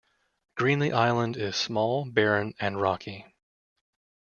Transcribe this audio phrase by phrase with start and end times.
[0.55, 3.35] Greenly Island is small, barren and rocky.